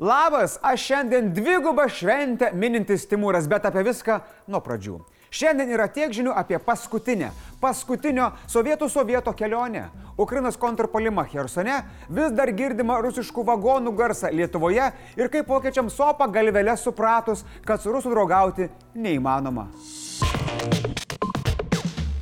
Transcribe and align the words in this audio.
Labas, 0.00 0.58
aš 0.62 0.80
šiandien 0.80 1.26
dvigubą 1.36 1.84
šventę 1.92 2.48
minintis 2.56 3.02
Timūras, 3.04 3.44
bet 3.52 3.66
apie 3.68 3.82
viską 3.84 4.14
nuo 4.48 4.62
pradžių. 4.64 4.94
Šiandien 5.28 5.74
yra 5.76 5.90
tiek 5.92 6.14
žinių 6.16 6.32
apie 6.40 6.56
paskutinę, 6.64 7.28
paskutinio 7.60 8.30
sovietų 8.48 8.88
sovieto 8.88 9.34
kelionę. 9.36 9.90
Ukrainos 10.16 10.56
kontrpolimą 10.56 11.26
Hersone, 11.28 11.76
vis 12.08 12.32
dar 12.32 12.48
girdima 12.56 12.96
rusiškų 13.04 13.44
vagonų 13.52 13.92
garsą 14.00 14.32
Lietuvoje 14.32 14.88
ir 15.20 15.28
kaip 15.28 15.52
vokiečiam 15.52 15.92
sopa 15.92 16.26
galvelė 16.32 16.78
supratus, 16.80 17.44
kad 17.68 17.84
su 17.84 17.92
rusų 17.92 18.16
draugauti 18.16 18.72
neįmanoma. 18.96 19.68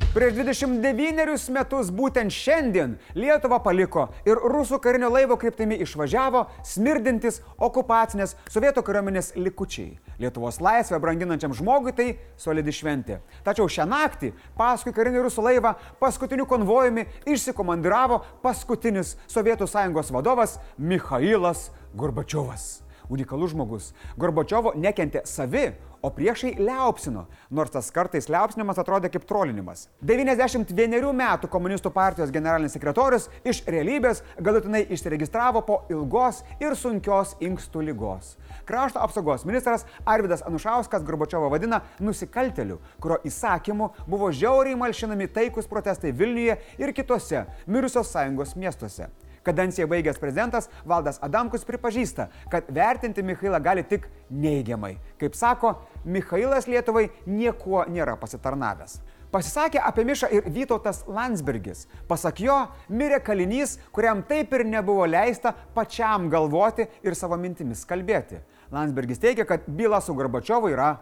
Prieš 0.09 0.39
29 0.41 1.51
metus 1.53 1.91
būtent 1.93 2.33
šiandien 2.33 2.95
Lietuvą 3.13 3.59
paliko 3.61 4.07
ir 4.25 4.39
rusų 4.41 4.79
karinio 4.81 5.11
laivo 5.13 5.35
kryptimi 5.37 5.77
išvažiavo 5.85 6.41
smirdintis 6.65 7.37
okupacinės 7.61 8.33
sovietų 8.49 8.81
kariuomenės 8.87 9.35
likučiai. 9.37 9.99
Lietuvos 10.17 10.57
laisvę 10.65 10.97
branginančiam 10.97 11.53
žmogui 11.53 11.93
tai 11.93 12.07
solidi 12.41 12.73
šventė. 12.73 13.19
Tačiau 13.45 13.69
šią 13.69 13.85
naktį 13.85 14.33
paskui 14.57 14.95
karinį 14.97 15.27
rusų 15.27 15.45
laivą 15.45 15.75
paskutiniu 16.01 16.49
konvojumi 16.49 17.05
išsikomandiravo 17.29 18.23
paskutinis 18.41 19.13
Sovietų 19.29 19.69
sąjungos 19.69 20.09
vadovas 20.09 20.57
Mikhailas 20.81 21.67
Gorbačiovas 21.93 22.79
unikalus 23.09 23.53
žmogus. 23.53 23.93
Gorbačiovo 24.17 24.73
nekentė 24.77 25.23
savi, 25.25 25.71
o 26.01 26.09
priešai 26.13 26.55
liaupsino, 26.59 27.25
nors 27.49 27.71
tas 27.73 27.89
kartais 27.93 28.29
liaupsinimas 28.31 28.79
atrodė 28.81 29.11
kaip 29.13 29.25
trolinimas. 29.29 29.87
91 30.05 31.13
metų 31.21 31.49
komunistų 31.51 31.91
partijos 31.95 32.33
generalinis 32.33 32.75
sekretorius 32.77 33.29
iš 33.43 33.61
realybės 33.67 34.23
galutinai 34.39 34.85
išsiregistravo 34.89 35.63
po 35.67 35.79
ilgos 35.91 36.43
ir 36.63 36.75
sunkios 36.79 37.35
inkstų 37.43 37.85
lygos. 37.89 38.35
Krašto 38.69 39.01
apsaugos 39.03 39.45
ministras 39.49 39.85
Arvidas 40.05 40.43
Anušauskas 40.47 41.05
Gorbačiovą 41.07 41.49
vadina 41.51 41.81
nusikalteliu, 41.99 42.79
kurio 43.01 43.19
įsakymu 43.27 43.93
buvo 44.07 44.31
žiauriai 44.31 44.77
malšinami 44.79 45.29
taikus 45.33 45.69
protestai 45.69 46.11
Vilniuje 46.15 46.59
ir 46.79 46.93
kitose 46.93 47.45
mirusios 47.67 48.13
sąjungos 48.13 48.55
miestuose. 48.55 49.09
Kadenciją 49.43 49.87
baigęs 49.87 50.19
prezidentas 50.19 50.69
Valdas 50.87 51.19
Adamkus 51.25 51.65
pripažįsta, 51.67 52.29
kad 52.51 52.67
vertinti 52.73 53.23
Mikhailą 53.23 53.61
gali 53.63 53.83
tik 53.83 54.09
neigiamai. 54.29 54.97
Kaip 55.19 55.35
sako, 55.35 55.75
Mikhailas 56.05 56.67
Lietuvai 56.67 57.09
niekuo 57.25 57.85
nėra 57.89 58.17
pasitarnavęs. 58.19 58.99
Pasisakė 59.29 59.77
apie 59.85 60.01
Mišą 60.09 60.27
ir 60.33 60.47
Vytautas 60.49 61.03
Landsbergis. 61.05 61.83
Pasak 62.09 62.39
jo, 62.41 62.55
mirė 62.89 63.19
kalinys, 63.21 63.75
kuriam 63.93 64.23
taip 64.25 64.55
ir 64.57 64.63
nebuvo 64.65 65.05
leista 65.05 65.51
pačiam 65.75 66.25
galvoti 66.33 66.87
ir 67.05 67.17
savo 67.17 67.37
mintimis 67.37 67.83
kalbėti. 67.85 68.41
Landsbergis 68.73 69.21
teigia, 69.21 69.45
kad 69.45 69.67
byla 69.67 70.01
su 70.01 70.15
Gorbačiovu 70.17 70.73
yra 70.73 70.95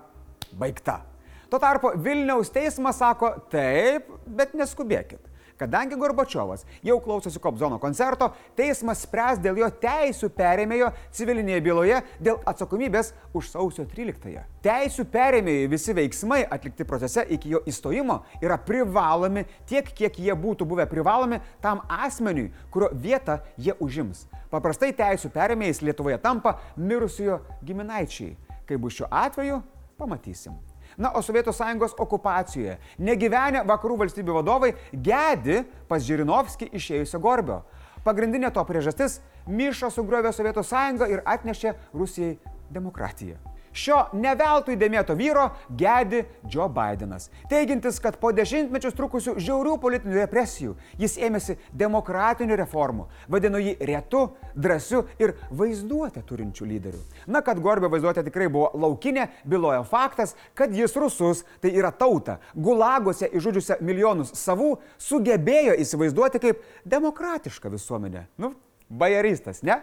baigta. 0.59 1.01
Tuo 1.47 1.59
tarpu 1.63 1.93
Vilniaus 2.03 2.51
teismas 2.51 2.99
sako 2.99 3.31
taip, 3.51 4.11
bet 4.27 4.51
neskubėkit. 4.59 5.23
Kadangi 5.57 5.97
Gorbačiovas 5.97 6.65
jau 6.85 6.99
klausosi 7.01 7.39
Kobzono 7.41 7.79
koncerto, 7.81 8.29
teismas 8.57 9.01
spręs 9.07 9.39
dėl 9.41 9.57
jo 9.57 9.69
teisų 9.81 10.29
perėmėjo 10.37 10.91
civilinėje 11.17 11.63
byloje 11.65 12.01
dėl 12.21 12.37
atsakomybės 12.45 13.13
už 13.33 13.49
sausio 13.55 13.87
13-ąją. 13.89 14.45
Teisų 14.61 15.07
perėmėjai 15.09 15.71
visi 15.71 15.95
veiksmai 15.97 16.43
atlikti 16.45 16.85
procese 16.85 17.25
iki 17.33 17.55
jo 17.55 17.63
įstojimo 17.65 18.19
yra 18.41 18.59
privalomi 18.61 19.47
tiek, 19.65 19.89
kiek 19.97 20.21
jie 20.21 20.37
būtų 20.37 20.69
buvę 20.69 20.85
privalomi 20.91 21.41
tam 21.63 21.81
asmeniui, 21.89 22.51
kurio 22.69 22.91
vietą 22.93 23.39
jie 23.57 23.73
užims. 23.81 24.27
Paprastai 24.53 24.93
teisų 24.95 25.33
perėmėjais 25.33 25.81
Lietuvoje 25.81 26.21
tampa 26.21 26.59
mirusiojo 26.77 27.41
giminaičiai. 27.65 28.35
Kaip 28.67 28.83
bus 28.83 28.99
šiuo 28.99 29.09
atveju, 29.09 29.61
pamatysim. 29.97 30.55
Na, 30.97 31.11
o 31.13 31.21
Sovietų 31.21 31.53
sąjungos 31.53 31.93
okupacijoje 32.01 32.77
negyvenę 32.99 33.61
vakarų 33.69 33.99
valstybių 34.01 34.39
vadovai 34.39 34.71
gedi 34.91 35.59
pas 35.89 36.01
Žirinovskį 36.01 36.71
išėjusio 36.73 37.21
Gorbio. 37.21 37.61
Pagrindinė 38.03 38.49
to 38.53 38.63
priežastis- 38.65 39.19
Myša 39.57 39.91
sugriovė 39.93 40.33
Sovietų 40.33 40.63
sąjungą 40.63 41.09
ir 41.11 41.21
atnešė 41.25 41.75
Rusijai 41.93 42.39
demokratiją. 42.71 43.37
Šio 43.77 43.97
neveltui 44.17 44.77
dėmėto 44.79 45.13
vyro 45.17 45.51
gedi 45.77 46.23
Joe 46.49 46.65
Bidenas, 46.73 47.29
teigintis, 47.51 47.99
kad 48.01 48.17
po 48.21 48.31
dešimtmečius 48.33 48.95
trukusių 48.97 49.35
žiaurių 49.37 49.75
politinių 49.83 50.17
represijų 50.23 50.73
jis 50.97 51.17
ėmėsi 51.27 51.57
demokratinių 51.77 52.57
reformų, 52.63 53.05
vadino 53.29 53.61
jį 53.61 53.75
retu, 53.89 54.23
drąsiu 54.57 55.03
ir 55.21 55.35
vaizduotę 55.53 56.23
turinčių 56.25 56.69
lyderių. 56.71 57.01
Na, 57.29 57.43
kad 57.45 57.61
Gorbė 57.61 57.91
vaizduotė 57.93 58.25
tikrai 58.25 58.49
buvo 58.49 58.71
laukinė, 58.73 59.27
byloja 59.45 59.83
faktas, 59.85 60.33
kad 60.57 60.73
jis 60.73 60.97
rusus, 60.97 61.43
tai 61.61 61.75
yra 61.77 61.91
tauta, 61.93 62.39
gulagose 62.55 63.29
išžudžiusią 63.29 63.77
milijonus 63.85 64.33
savų, 64.41 64.77
sugebėjo 64.97 65.77
įsivaizduoti 65.83 66.41
kaip 66.41 66.65
demokratišką 66.89 67.69
visuomenę. 67.77 68.25
Nu, 68.41 68.55
bajaristas, 68.89 69.61
ne? 69.61 69.81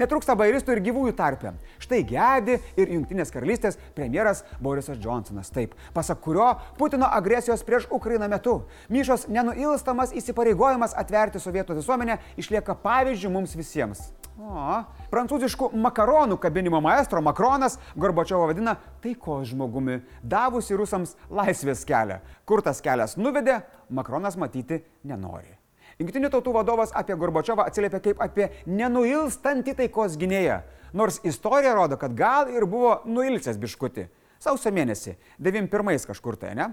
Netrūksta 0.00 0.36
bairistų 0.38 0.76
ir 0.76 0.82
gyvųjų 0.88 1.16
tarpę. 1.18 1.54
Štai 1.82 2.02
gedi 2.08 2.58
ir 2.76 2.94
Junktinės 2.96 3.32
karalystės 3.34 3.78
premjeras 3.96 4.44
Borisas 4.62 5.00
Johnsonas. 5.02 5.52
Taip, 5.52 5.74
pasak 5.94 6.22
kurio 6.24 6.52
Putino 6.78 7.08
agresijos 7.10 7.64
prieš 7.66 7.88
Ukrainą 7.92 8.28
metu 8.30 8.62
Myšos 8.92 9.28
nenuilstamas 9.28 10.12
įsipareigojimas 10.16 10.96
atverti 10.98 11.40
sovietų 11.42 11.78
visuomenę 11.78 12.18
išlieka 12.40 12.76
pavyzdžių 12.82 13.30
mums 13.32 13.56
visiems. 13.58 14.10
O, 14.40 14.82
prancūziškų 15.12 15.68
makaronų 15.76 16.38
kabinimo 16.40 16.80
maestro 16.82 17.20
Makronas 17.22 17.76
Gorbačiovo 17.94 18.48
vadina 18.50 18.78
taikos 19.04 19.50
žmogumi, 19.52 20.00
davusi 20.24 20.76
rusams 20.78 21.16
laisvės 21.30 21.84
kelią. 21.88 22.22
Kur 22.48 22.64
tas 22.64 22.80
kelias 22.84 23.18
nuvedė, 23.20 23.60
Makronas 23.92 24.40
matyti 24.40 24.80
nenori. 25.04 25.61
Junktinių 26.00 26.30
tautų 26.32 26.54
vadovas 26.56 26.94
apie 26.96 27.16
Gorbačiovą 27.18 27.66
atsiliepia 27.68 28.00
kaip 28.04 28.22
apie 28.22 28.48
nenuilstantį 28.66 29.76
taikos 29.82 30.16
gynėją. 30.20 30.62
Nors 30.96 31.20
istorija 31.24 31.74
rodo, 31.76 31.96
kad 32.00 32.14
gal 32.16 32.50
ir 32.52 32.66
buvo 32.68 33.00
nuilsęs 33.08 33.60
biškuti. 33.60 34.08
Sausio 34.42 34.72
mėnesį, 34.74 35.14
91 35.38 36.08
kažkur 36.08 36.36
tai, 36.40 36.56
ne? 36.58 36.72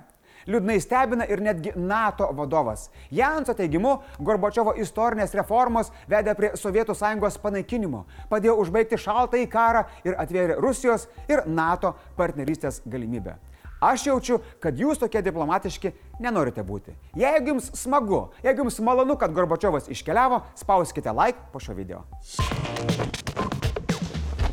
Liūdnai 0.49 0.77
stebina 0.81 1.25
ir 1.27 1.41
netgi 1.43 1.73
NATO 1.75 2.29
vadovas. 2.33 2.87
Janso 3.11 3.53
teigimu, 3.57 3.97
Gorbačiovo 4.23 4.73
istorinės 4.79 5.35
reformos 5.35 5.91
vedė 6.09 6.33
prie 6.37 6.53
Sovietų 6.57 6.95
sąjungos 6.95 7.37
panaikinimo, 7.43 8.05
padėjo 8.31 8.55
užbaigti 8.63 8.97
šaltąjį 9.03 9.49
karą 9.51 9.83
ir 10.07 10.15
atvėrė 10.17 10.57
Rusijos 10.63 11.09
ir 11.27 11.43
NATO 11.45 11.93
partnerystės 12.17 12.81
galimybę. 12.87 13.35
Aš 13.79 14.09
jaučiu, 14.09 14.41
kad 14.59 14.75
jūs 14.75 14.99
tokie 14.99 15.21
diplomatiški 15.23 15.93
nenorite 16.19 16.63
būti. 16.67 16.91
Jeigu 17.15 17.53
jums 17.53 17.69
smagu, 17.79 18.25
jeigu 18.43 18.65
jums 18.65 18.79
malonu, 18.83 19.15
kad 19.15 19.31
Gorbačiovas 19.31 19.87
iškeliavo, 19.87 20.41
spauskite 20.59 21.13
like 21.15 21.47
po 21.53 21.63
šio 21.63 21.77
video. 21.77 22.03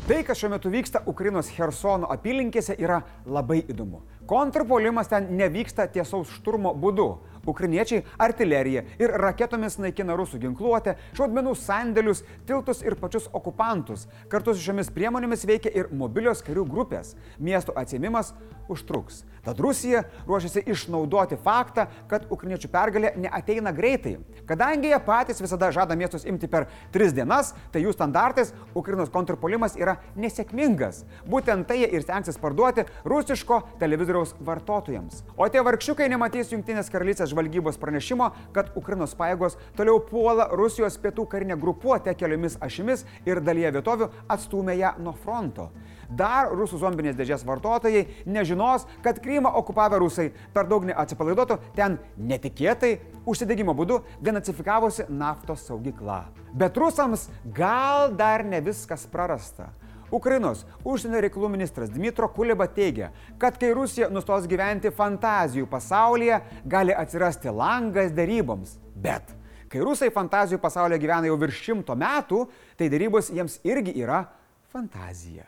Tai, 0.07 0.21
kas 0.23 0.39
šiuo 0.39 0.53
metu 0.53 0.71
vyksta 0.71 1.01
Ukrainos 1.11 1.49
Hersono 1.51 2.07
apylinkėse, 2.13 2.77
yra 2.79 3.01
labai 3.27 3.59
įdomu. 3.67 4.05
Kontrpolimas 4.27 5.11
ten 5.11 5.27
nevyksta 5.35 5.89
tiesaus 5.91 6.31
šturmo 6.31 6.71
būdu. 6.71 7.09
Ukrainiečiai 7.47 8.03
artileriją 8.21 8.83
ir 8.99 9.15
raketomis 9.23 9.79
naikina 9.81 10.17
rusų 10.19 10.41
ginkluotę, 10.43 10.97
šaudmenų 11.17 11.55
sandėlius, 11.57 12.23
tiltus 12.47 12.83
ir 12.85 12.97
pačius 12.99 13.29
okupantus. 13.33 14.07
Kartu 14.31 14.53
su 14.53 14.67
šiomis 14.67 14.91
priemonėmis 14.93 15.47
veikia 15.47 15.73
ir 15.73 15.91
mobilios 15.95 16.43
karių 16.45 16.67
grupės. 16.67 17.15
Miesto 17.39 17.75
atsėmimas 17.77 18.33
užtruks. 18.67 19.23
Tad 19.47 19.59
Rusija 19.63 20.03
ruošiasi 20.27 20.65
išnaudoti 20.67 21.37
faktą, 21.39 21.85
kad 22.11 22.25
ukrainiečių 22.27 22.67
pergalė 22.67 23.13
neateina 23.15 23.71
greitai. 23.71 24.17
Kadangi 24.47 24.91
jie 24.91 24.99
patys 25.05 25.39
visada 25.39 25.69
žada 25.71 25.95
miestus 25.95 26.25
imti 26.27 26.49
per 26.51 26.65
tris 26.91 27.13
dienas, 27.15 27.53
tai 27.71 27.85
jų 27.85 27.93
standartais 27.95 28.51
Ukrainos 28.75 29.11
kontrpolimas 29.13 29.77
yra 29.79 29.95
nesėkmingas. 30.19 31.05
Būtent 31.31 31.67
tai 31.69 31.79
jie 31.79 31.91
ir 31.95 32.03
stengsis 32.03 32.39
parduoti 32.41 32.83
rusiško 33.07 33.61
televizoriaus 33.79 34.35
vartotojams. 34.43 35.23
O 35.37 35.47
tie 35.47 35.63
vargšiukai 35.63 36.09
nematys 36.11 36.51
Junktinės 36.51 36.91
karalystės 36.91 37.31
žvalgybos 37.37 37.77
pranešimo, 37.77 38.31
kad 38.53 38.71
Ukrainos 38.75 39.13
pajėgos 39.15 39.57
toliau 39.77 39.99
puola 40.01 40.47
Rusijos 40.51 40.97
pietų 40.97 41.27
karinę 41.29 41.57
grupuotę 41.57 42.13
keliomis 42.17 42.57
ašimis 42.61 43.05
ir 43.25 43.41
dalyje 43.41 43.71
vietovių 43.77 44.09
atstumė 44.27 44.77
ją 44.77 44.93
nuo 44.99 45.13
fronto. 45.13 45.69
Dar 46.09 46.49
rusų 46.55 46.79
zombinės 46.81 47.17
dėžės 47.17 47.43
vartotojai 47.45 48.07
nežinos, 48.25 48.87
kad 49.03 49.19
Krymą 49.21 49.51
okupavę 49.59 49.99
rusai 49.99 50.31
per 50.53 50.67
daug 50.67 50.85
neatsipalaiduotų 50.87 51.59
ten 51.75 51.99
netikėtai 52.17 52.97
užsidegimo 53.27 53.75
būdu 53.77 54.01
denacifikavosi 54.23 55.09
naftos 55.09 55.67
saugykla. 55.67 56.23
Bet 56.57 56.77
rusams 56.77 57.27
gal 57.53 58.15
dar 58.15 58.45
ne 58.47 58.63
viskas 58.63 59.05
prarasta. 59.11 59.69
Ukrainos 60.13 60.63
užsienio 60.87 61.19
reikalų 61.25 61.49
ministras 61.51 61.91
Dmitro 61.91 62.29
Kuleba 62.31 62.67
teigia, 62.71 63.09
kad 63.39 63.57
kai 63.59 63.73
Rusija 63.75 64.07
nustos 64.13 64.47
gyventi 64.47 64.91
fantazijų 64.95 65.67
pasaulyje, 65.67 66.39
gali 66.65 66.95
atsirasti 66.95 67.51
langas 67.51 68.13
daryboms. 68.15 68.77
Bet 68.95 69.33
kai 69.67 69.83
rusai 69.83 70.07
fantazijų 70.15 70.61
pasaulyje 70.63 71.01
gyvena 71.03 71.27
jau 71.27 71.35
virš 71.41 71.59
šimto 71.65 71.95
metų, 71.99 72.45
tai 72.79 72.87
darybos 72.93 73.33
jiems 73.35 73.59
irgi 73.67 73.97
yra 73.99 74.23
fantazija. 74.71 75.43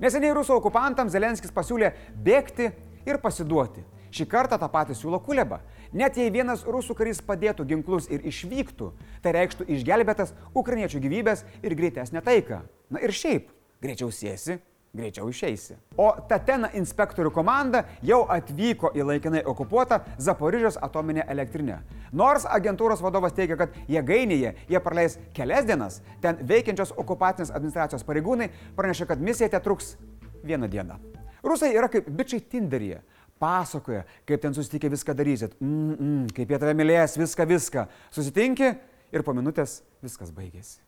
Neseniai 0.00 0.34
rusų 0.34 0.56
okupantams 0.56 1.12
Zelenskis 1.12 1.52
pasiūlė 1.54 1.92
bėgti 2.24 2.70
ir 3.06 3.20
pasiduoti. 3.22 3.84
Šį 4.10 4.26
kartą 4.26 4.56
tą 4.58 4.66
patį 4.72 4.96
siūlo 4.98 5.20
Kuleba. 5.22 5.60
Net 5.94 6.16
jei 6.18 6.32
vienas 6.34 6.64
rusų 6.66 6.96
karys 6.98 7.20
padėtų 7.22 7.66
ginklus 7.68 8.08
ir 8.10 8.24
išvyktų, 8.26 8.90
tai 9.22 9.34
reikštų 9.36 9.68
išgelbėtas 9.76 10.34
ukrainiečių 10.54 11.02
gyvybės 11.04 11.44
ir 11.62 11.76
greitesnę 11.78 12.22
taiką. 12.26 12.64
Na 12.90 13.02
ir 13.06 13.14
šiaip, 13.14 13.52
greičiau 13.82 14.10
sėsi, 14.12 14.58
greičiau 14.94 15.28
išeisi. 15.30 15.76
O 16.00 16.08
Tatena 16.28 16.70
inspektorių 16.76 17.30
komanda 17.34 17.84
jau 18.06 18.24
atvyko 18.30 18.90
į 18.96 19.06
laikinai 19.12 19.42
okupuotą 19.46 20.00
Zaporižės 20.18 20.78
atominę 20.82 21.24
elektrinę. 21.30 21.80
Nors 22.12 22.46
agentūros 22.48 23.02
vadovas 23.04 23.36
teigia, 23.36 23.56
kad 23.60 23.76
jėgainėje 23.90 24.54
jie 24.68 24.82
praleis 24.82 25.18
kelias 25.36 25.68
dienas, 25.68 26.00
ten 26.22 26.42
veikiančios 26.42 26.94
okupacinės 26.98 27.54
administracijos 27.54 28.06
pareigūnai 28.08 28.50
pranešė, 28.76 29.06
kad 29.12 29.22
misija 29.22 29.50
te 29.52 29.62
truks 29.62 29.94
vieną 30.42 30.68
dieną. 30.70 30.98
Rusai 31.46 31.72
yra 31.76 31.88
kaip 31.88 32.10
bičiai 32.10 32.42
Tinderyje 32.42 33.00
pasakoja, 33.40 34.04
kaip 34.28 34.42
ten 34.42 34.54
susitikę 34.54 34.90
viską 34.92 35.14
darysit, 35.16 35.54
mm 35.60 35.94
-mm, 35.94 36.32
kaip 36.36 36.50
jie 36.50 36.58
tave 36.58 36.74
mylės, 36.74 37.16
viską, 37.16 37.46
viską. 37.46 37.86
Susitinki 38.10 38.74
ir 39.12 39.22
po 39.22 39.32
minutės 39.32 39.82
viskas 40.02 40.30
baigėsi. 40.30 40.80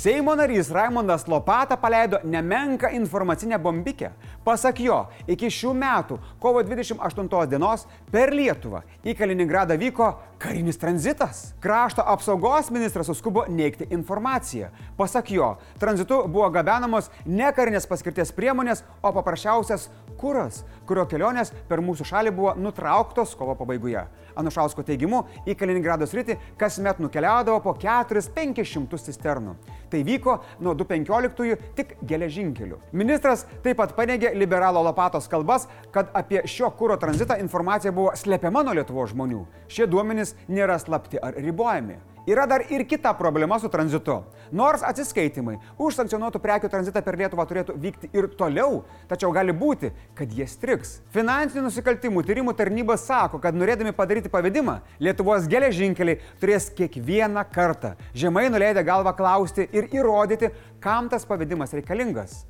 Seimo 0.00 0.32
narys 0.32 0.70
Raimondas 0.70 1.26
Lopata 1.28 1.76
paleido 1.76 2.18
nemenką 2.24 2.88
informacinę 2.88 3.58
bombikę. 3.58 4.10
Pasak 4.44 4.80
jo, 4.80 5.02
iki 5.28 5.50
šių 5.52 5.74
metų 5.76 6.16
kovo 6.40 6.62
28 6.64 7.28
dienos 7.50 7.84
per 8.08 8.32
Lietuvą 8.32 8.80
į 9.04 9.12
Kaliningradą 9.18 9.76
vyko 9.76 10.08
karinis 10.40 10.78
tranzitas. 10.78 11.54
Krašto 11.60 12.02
apsaugos 12.06 12.70
ministras 12.70 13.06
suskubo 13.06 13.44
neikti 13.48 13.86
informaciją. 13.90 14.68
Pasak 14.96 15.30
jo, 15.30 15.56
tranzitu 15.78 16.22
buvo 16.26 16.48
gabenamos 16.50 17.10
ne 17.26 17.50
karinės 17.52 17.88
paskirties 17.88 18.32
priemonės, 18.32 18.80
o 19.02 19.12
paprasčiausias 19.12 19.90
kuras, 20.20 20.62
kurio 20.88 21.04
kelionės 21.08 21.52
per 21.68 21.84
mūsų 21.84 22.08
šalį 22.08 22.32
buvo 22.36 22.54
nutrauktos 22.56 23.36
kovo 23.36 23.54
pabaigoje. 23.58 24.06
Anušausko 24.40 24.84
teigimu, 24.86 25.24
į 25.48 25.56
Kaliningrado 25.58 26.06
sritį 26.08 26.36
kasmet 26.60 27.00
nukeliaudavo 27.02 27.60
po 27.64 27.74
4-500 27.76 29.00
cisternų. 29.04 29.56
Tai 29.90 30.02
vyko 30.06 30.36
nuo 30.62 30.74
2015 30.78 31.74
tik 31.76 31.96
geležinkeliu. 32.06 32.78
Ministras 32.96 33.44
taip 33.64 33.80
pat 33.80 33.96
paneigė 33.96 34.32
liberalo 34.38 34.82
Lopatos 34.86 35.26
kalbas, 35.28 35.66
kad 35.92 36.12
apie 36.16 36.44
šio 36.48 36.70
kūro 36.78 36.96
tranzitą 37.00 37.40
informacija 37.42 37.92
buvo 37.92 38.14
slepiama 38.16 38.62
nuo 38.66 38.76
Lietuvo 38.78 39.06
žmonių. 39.10 39.42
Šie 39.70 39.88
duomenys 39.90 40.29
nėra 40.48 40.78
slapti 40.80 41.20
ar 41.22 41.36
ribojami. 41.38 41.98
Yra 42.28 42.44
dar 42.46 42.60
ir 42.68 42.84
kita 42.84 43.14
problema 43.16 43.58
su 43.58 43.68
tranzitu. 43.68 44.18
Nors 44.52 44.82
atsiskaitimai 44.84 45.56
už 45.80 45.96
sankcionuotų 45.96 46.40
prekių 46.42 46.68
tranzitą 46.68 47.00
per 47.02 47.16
Lietuvą 47.16 47.46
turėtų 47.48 47.74
vykti 47.80 48.10
ir 48.12 48.28
toliau, 48.36 48.82
tačiau 49.08 49.32
gali 49.32 49.54
būti, 49.56 49.88
kad 50.14 50.30
jie 50.30 50.44
striks. 50.46 50.98
Finansinių 51.14 51.64
nusikaltimų 51.68 52.22
tyrimų 52.28 52.54
tarnyba 52.58 52.98
sako, 53.00 53.40
kad 53.40 53.56
norėdami 53.56 53.94
padaryti 53.96 54.30
pavedimą, 54.32 54.76
Lietuvos 55.00 55.48
geležinkeliai 55.50 56.20
turės 56.42 56.68
kiekvieną 56.76 57.46
kartą 57.54 57.94
žemai 58.12 58.50
nuleidę 58.52 58.84
galvą 58.84 59.16
klausti 59.16 59.66
ir 59.72 59.88
įrodyti, 59.88 60.52
kam 60.78 61.08
tas 61.08 61.24
pavedimas 61.24 61.72
reikalingas. 61.72 62.44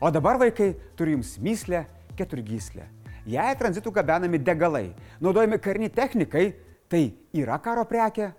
O 0.00 0.08
dabar 0.14 0.38
vaikai 0.40 0.72
turi 0.96 1.18
jums 1.18 1.34
myslę 1.42 1.84
keturgyslę. 2.16 2.86
Jei 3.28 3.56
tranzitų 3.58 3.92
gabenami 3.92 4.38
degalai, 4.40 4.94
naudojami 5.20 5.58
kariniai 5.60 5.92
technikai, 5.92 6.52
tai 6.90 7.06
yra 7.38 7.58
karo 7.62 7.86
prekė 7.88 8.30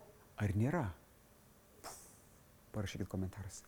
ar 0.42 0.56
nėra? 0.58 0.86
Parašykit 2.72 3.08
komentaruose. 3.12 3.64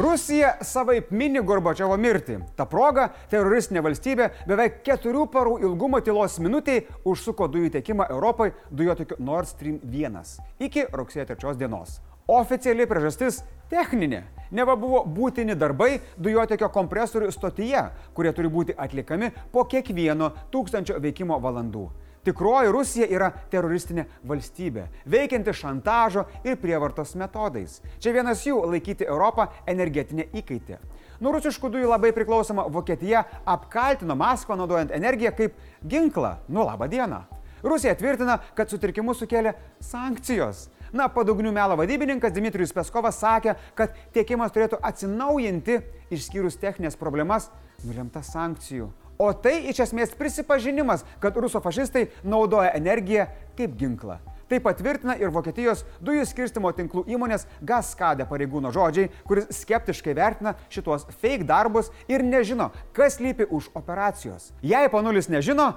Rusija 0.00 0.54
savaip 0.64 1.10
mini 1.12 1.42
Gorbačiovo 1.44 1.96
mirtį. 2.00 2.38
Ta 2.56 2.64
proga 2.64 3.08
teroristinė 3.28 3.82
valstybė 3.84 4.28
beveik 4.48 4.78
keturių 4.86 5.26
parų 5.32 5.58
ilgumo 5.66 6.00
tylos 6.04 6.38
minutiai 6.40 6.86
užsuko 7.04 7.48
dujų 7.52 7.72
tiekimą 7.74 8.06
Europai 8.14 8.52
dujotokiu 8.70 9.18
Nord 9.18 9.50
Stream 9.50 9.80
1 9.82 10.22
iki 10.68 10.86
rugsėjo 10.94 11.34
3 11.34 11.58
dienos. 11.60 11.98
Oficiali 12.30 12.84
priežastis- 12.86 13.40
techninė. 13.72 14.20
Neva 14.54 14.76
buvo 14.78 15.00
būtini 15.02 15.56
darbai 15.58 15.98
dujotekio 16.14 16.68
kompresorių 16.70 17.32
stotyje, 17.34 17.82
kurie 18.14 18.30
turi 18.32 18.48
būti 18.48 18.76
atliekami 18.78 19.32
po 19.50 19.64
kiekvieno 19.64 20.30
tūkstančio 20.52 21.00
veikimo 21.02 21.40
valandų. 21.42 21.88
Tikroji 22.22 22.70
Rusija 22.70 23.08
yra 23.10 23.32
teroristinė 23.50 24.04
valstybė, 24.24 24.86
veikianti 25.06 25.50
šantažo 25.50 26.24
ir 26.44 26.56
prievartos 26.56 27.16
metodais. 27.16 27.80
Čia 27.98 28.12
vienas 28.12 28.46
jų- 28.46 28.62
laikyti 28.74 29.08
Europą 29.08 29.48
energetinė 29.66 30.28
įkaitė. 30.30 30.78
Nuo 31.20 31.32
rusiškų 31.32 31.70
dujų 31.70 31.88
labai 31.88 32.12
priklausoma 32.12 32.70
Vokietija 32.70 33.24
apkaltino 33.44 34.14
Maskvą 34.14 34.56
naudojant 34.56 34.92
energiją 34.92 35.32
kaip 35.36 35.54
ginklą. 35.84 36.36
Nu 36.48 36.64
labą 36.64 36.88
dieną. 36.88 37.24
Rusija 37.62 37.94
tvirtina, 37.94 38.38
kad 38.54 38.68
sutrikimus 38.68 39.18
sukėlė 39.20 39.54
sankcijos. 39.80 40.68
Na, 40.92 41.06
padugnių 41.12 41.52
melo 41.54 41.76
vadybininkas 41.78 42.34
Dmitrijus 42.34 42.74
Peskovas 42.74 43.20
sakė, 43.22 43.54
kad 43.78 43.94
tiekimas 44.14 44.50
turėtų 44.54 44.80
atsinaujinti, 44.82 45.80
išskyrus 46.10 46.58
techninės 46.58 46.98
problemas, 46.98 47.50
nulemtas 47.84 48.32
sankcijų. 48.34 48.90
O 49.20 49.30
tai 49.36 49.58
iš 49.68 49.82
esmės 49.84 50.14
prisipažinimas, 50.16 51.04
kad 51.20 51.36
ruso 51.36 51.60
fašistai 51.60 52.08
naudoja 52.24 52.72
energiją 52.78 53.28
kaip 53.58 53.74
ginklą. 53.78 54.16
Tai 54.50 54.58
patvirtina 54.64 55.14
ir 55.20 55.30
Vokietijos 55.30 55.84
dujų 56.02 56.24
skirstimo 56.26 56.72
tinklų 56.74 57.04
įmonės 57.14 57.44
Gaskade 57.62 58.24
pareigūno 58.26 58.72
žodžiai, 58.74 59.12
kuris 59.28 59.46
skeptiškai 59.60 60.16
vertina 60.18 60.56
šituos 60.72 61.04
fake 61.20 61.46
darbus 61.46 61.92
ir 62.10 62.24
nežino, 62.26 62.72
kas 62.96 63.20
lypi 63.22 63.46
už 63.46 63.68
operacijos. 63.78 64.50
Jei 64.64 64.90
panulis 64.90 65.30
nežino, 65.30 65.68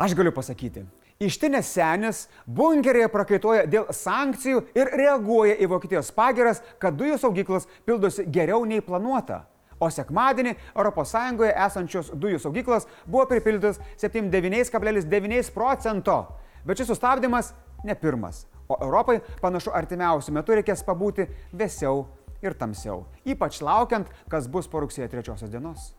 aš 0.00 0.16
galiu 0.18 0.34
pasakyti. 0.34 0.88
Ištinės 1.20 1.68
senis 1.74 2.22
bunkerėje 2.48 3.10
prakaituoja 3.12 3.66
dėl 3.68 3.90
sankcijų 3.92 4.62
ir 4.72 4.88
reaguoja 4.96 5.58
į 5.60 5.66
Vokietijos 5.68 6.08
pagiras, 6.16 6.62
kad 6.80 6.96
dujų 6.96 7.18
saugyklos 7.20 7.66
pildosi 7.84 8.24
geriau 8.24 8.64
nei 8.64 8.80
planuota 8.80 9.42
o 9.80 9.88
sekmadienį 9.90 10.54
ES 10.76 11.14
esančios 11.50 12.10
dujų 12.12 12.38
saugyklos 12.40 12.86
buvo 13.06 13.26
pripildytos 13.30 13.80
79,9 14.00 15.52
procento. 15.54 16.20
Bet 16.64 16.80
šis 16.80 16.92
sustabdymas 16.92 17.54
ne 17.84 17.94
pirmas, 17.96 18.46
o 18.68 18.76
Europai 18.80 19.20
panašu 19.40 19.72
artimiausių 19.72 20.36
metų 20.36 20.60
reikės 20.60 20.84
pabūti 20.84 21.28
vėsiau 21.52 22.06
ir 22.44 22.56
tamsiau, 22.56 23.04
ypač 23.24 23.60
laukiant, 23.64 24.08
kas 24.28 24.48
bus 24.48 24.68
po 24.68 24.84
rugsėjo 24.84 25.08
3 25.12 25.48
dienos. 25.52 25.92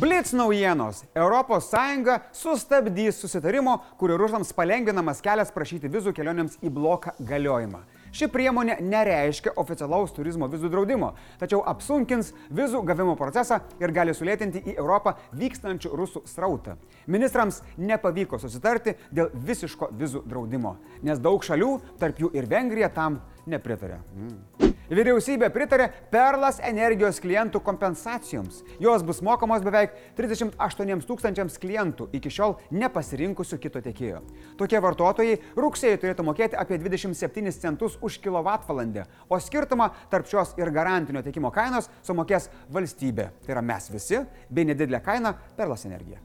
Blitz 0.00 0.32
naujienos. 0.32 1.04
ES 1.14 2.20
sustabdys 2.32 3.20
susitarimo, 3.20 3.78
kuriuo 3.96 4.18
rusams 4.18 4.52
palengvinamas 4.52 5.22
kelias 5.24 5.48
prašyti 5.54 5.88
vizų 5.88 6.12
kelionėms 6.12 6.58
į 6.60 6.68
bloką 6.68 7.14
galiojimą. 7.30 7.80
Ši 8.12 8.28
priemonė 8.28 8.76
nereiškia 8.84 9.54
oficialaus 9.56 10.12
turizmo 10.12 10.50
vizų 10.52 10.68
draudimo, 10.72 11.14
tačiau 11.40 11.62
apsunkins 11.64 12.34
vizų 12.52 12.82
gavimo 12.84 13.16
procesą 13.16 13.62
ir 13.80 13.94
gali 13.96 14.12
sulėtinti 14.12 14.66
į 14.68 14.76
Europą 14.76 15.14
vykstančių 15.32 15.94
rusų 15.96 16.26
srautą. 16.28 16.76
Ministrams 17.06 17.62
nepavyko 17.78 18.40
susitarti 18.42 18.98
dėl 19.08 19.32
visiško 19.32 19.94
vizų 19.96 20.26
draudimo, 20.28 20.76
nes 21.08 21.24
daug 21.24 21.40
šalių, 21.40 21.72
tarp 21.96 22.20
jų 22.20 22.34
ir 22.36 22.52
Vengrija, 22.52 22.92
tam 22.92 23.22
nepritarė. 23.48 24.02
Mm. 24.12 24.55
Vyriausybė 24.86 25.48
pritarė 25.50 25.88
Perlas 26.12 26.60
energijos 26.62 27.18
klientų 27.22 27.58
kompensacijoms. 27.66 28.60
Jos 28.82 29.02
bus 29.06 29.18
mokamos 29.24 29.64
beveik 29.66 29.96
38 30.18 31.02
tūkstančiams 31.08 31.58
klientų 31.58 32.06
iki 32.14 32.30
šiol 32.30 32.54
nepasirinkusių 32.70 33.58
kito 33.64 33.82
tiekėjo. 33.82 34.22
Tokie 34.60 34.78
vartotojai 34.84 35.40
rugsėjai 35.58 35.98
turėtų 36.04 36.28
mokėti 36.28 36.60
apie 36.60 36.78
27 36.78 37.50
centus 37.58 37.98
už 37.98 38.20
kilovatvalandę, 38.22 39.08
o 39.26 39.40
skirtumą 39.42 39.90
tarp 40.12 40.30
šios 40.30 40.54
ir 40.60 40.70
garantinio 40.70 41.24
tiekimo 41.26 41.50
kainos 41.50 41.90
sumokės 42.06 42.46
valstybė. 42.70 43.32
Tai 43.42 43.56
yra 43.58 43.66
mes 43.66 43.90
visi, 43.90 44.22
bei 44.50 44.70
nedidelė 44.70 45.02
kaina 45.02 45.34
Perlas 45.58 45.82
energija. 45.90 46.22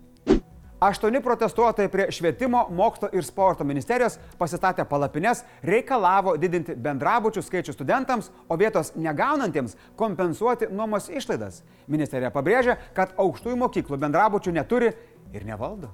Aštuoni 0.81 1.19
protestuotojai 1.21 1.89
prie 1.93 2.05
švietimo, 2.09 2.63
mokslo 2.73 3.11
ir 3.13 3.21
sporto 3.21 3.61
ministerijos 3.61 4.15
pasistatė 4.39 4.81
palapines, 4.89 5.43
reikalavo 5.61 6.33
didinti 6.41 6.73
bendrabučių 6.73 7.43
skaičių 7.45 7.75
studentams, 7.75 8.31
o 8.49 8.57
vietos 8.57 8.89
negaunantiems 8.97 9.77
kompensuoti 9.95 10.71
nuomos 10.73 11.11
išlaidas. 11.13 11.61
Ministerija 11.85 12.33
pabrėžia, 12.33 12.79
kad 12.97 13.13
aukštųjų 13.21 13.59
mokyklų 13.61 14.01
bendrabučių 14.01 14.55
neturi 14.57 14.89
ir 15.29 15.45
nevaldo. 15.45 15.91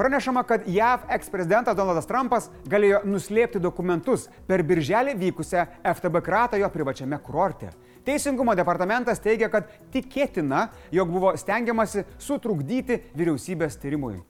Pranešama, 0.00 0.46
kad 0.48 0.64
JAV 0.64 1.04
eksprezidentas 1.12 1.76
Donaldas 1.76 2.08
Trumpas 2.08 2.48
galėjo 2.64 3.02
nuslėpti 3.04 3.60
dokumentus 3.60 4.30
per 4.48 4.64
birželį 4.64 5.18
vykusią 5.20 5.66
FTB 5.84 6.24
kratą 6.24 6.60
jo 6.64 6.72
privačiame 6.72 7.20
kurorte. 7.20 7.74
Teisingumo 8.08 8.56
departamentas 8.56 9.20
teigia, 9.20 9.52
kad 9.52 9.68
tikėtina, 9.92 10.70
jog 10.96 11.12
buvo 11.12 11.36
stengiamasi 11.36 12.08
sutrukdyti 12.16 13.02
vyriausybės 13.12 13.76
tyrimui. 13.80 14.22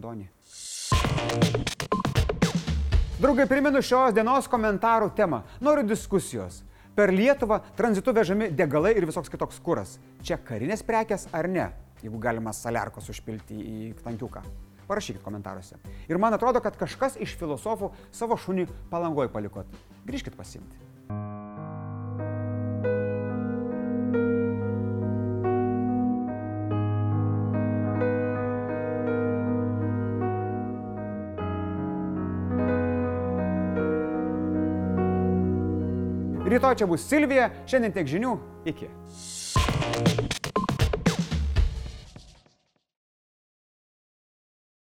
Doni. 0.00 0.28
Draugai, 3.20 3.44
primenu 3.44 3.82
šios 3.84 4.14
dienos 4.16 4.48
komentarų 4.48 5.10
temą. 5.16 5.42
Noriu 5.60 5.84
diskusijos. 5.84 6.62
Per 6.96 7.12
Lietuvą 7.12 7.60
tranzitu 7.76 8.14
vežami 8.16 8.48
degalai 8.56 8.94
ir 8.96 9.06
visoks 9.08 9.30
kitoks 9.30 9.60
kuras. 9.64 9.98
Čia 10.24 10.40
karinės 10.40 10.82
prekes 10.86 11.28
ar 11.36 11.48
ne? 11.48 11.68
Jeigu 12.00 12.18
galima 12.20 12.54
saliarkos 12.56 13.12
užpilti 13.12 13.60
į 13.60 13.92
tankiuką. 14.00 14.42
Parašykit 14.88 15.22
komentaruose. 15.22 15.76
Ir 16.08 16.18
man 16.18 16.34
atrodo, 16.34 16.64
kad 16.64 16.80
kažkas 16.80 17.20
iš 17.20 17.36
filosofų 17.38 17.92
savo 18.10 18.40
šunį 18.40 18.66
palangoj 18.90 19.28
palikot. 19.30 19.68
Grįžkit 20.08 20.34
pasimti. 20.34 20.80
Rytoj 36.50 36.74
čia 36.82 36.86
bus 36.90 37.04
Silvija, 37.06 37.46
šiandien 37.70 37.94
tiek 37.94 38.10
žinių, 38.10 38.34
iki. 38.66 38.90